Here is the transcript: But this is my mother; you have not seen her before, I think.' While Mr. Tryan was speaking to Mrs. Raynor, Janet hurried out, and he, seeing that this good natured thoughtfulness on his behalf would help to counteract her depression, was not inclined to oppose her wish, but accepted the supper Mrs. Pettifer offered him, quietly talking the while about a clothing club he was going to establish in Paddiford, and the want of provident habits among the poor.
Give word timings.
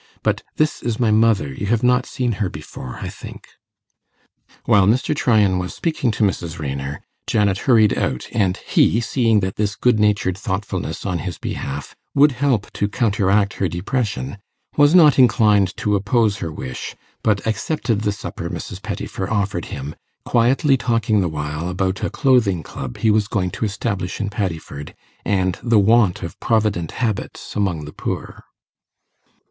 But 0.23 0.41
this 0.55 0.81
is 0.81 0.99
my 0.99 1.11
mother; 1.11 1.53
you 1.53 1.67
have 1.67 1.83
not 1.83 2.07
seen 2.07 2.31
her 2.41 2.49
before, 2.49 2.97
I 3.03 3.07
think.' 3.07 3.49
While 4.65 4.87
Mr. 4.87 5.15
Tryan 5.15 5.59
was 5.59 5.75
speaking 5.75 6.09
to 6.13 6.23
Mrs. 6.23 6.57
Raynor, 6.57 7.03
Janet 7.27 7.59
hurried 7.69 7.95
out, 7.95 8.25
and 8.31 8.57
he, 8.65 8.99
seeing 8.99 9.41
that 9.41 9.57
this 9.57 9.75
good 9.75 9.99
natured 9.99 10.39
thoughtfulness 10.39 11.05
on 11.05 11.19
his 11.19 11.37
behalf 11.37 11.95
would 12.15 12.31
help 12.31 12.73
to 12.73 12.87
counteract 12.87 13.53
her 13.53 13.67
depression, 13.67 14.39
was 14.75 14.95
not 14.95 15.19
inclined 15.19 15.77
to 15.77 15.93
oppose 15.95 16.37
her 16.37 16.51
wish, 16.51 16.95
but 17.21 17.45
accepted 17.45 18.01
the 18.01 18.11
supper 18.11 18.49
Mrs. 18.49 18.81
Pettifer 18.81 19.29
offered 19.29 19.65
him, 19.65 19.93
quietly 20.25 20.77
talking 20.77 21.21
the 21.21 21.29
while 21.29 21.69
about 21.69 22.03
a 22.03 22.09
clothing 22.09 22.63
club 22.63 22.97
he 22.97 23.11
was 23.11 23.27
going 23.27 23.51
to 23.51 23.65
establish 23.65 24.19
in 24.19 24.31
Paddiford, 24.31 24.95
and 25.23 25.59
the 25.61 25.77
want 25.77 26.23
of 26.23 26.39
provident 26.39 26.93
habits 26.93 27.55
among 27.55 27.85
the 27.85 27.93
poor. 27.93 28.43